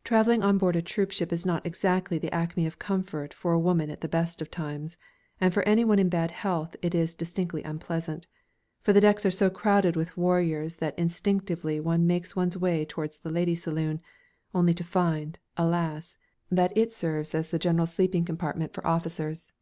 [0.02, 3.90] "_Travelling on board a troopship is not exactly the acme of comfort for a woman
[3.90, 4.96] at the best of times,
[5.40, 8.26] and for anyone in bad health it is distinctly unpleasant,
[8.80, 13.18] for the decks are so crowded with warriors that instinctively one makes one's way towards
[13.18, 14.00] the ladies' saloon,
[14.52, 16.18] only to find, alas!
[16.50, 19.52] that it serves as the general sleeping compartment for officers.